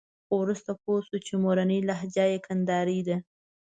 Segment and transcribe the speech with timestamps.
[0.25, 3.17] خو وروسته پوه شو چې مورنۍ لهجه یې کندارۍ ده.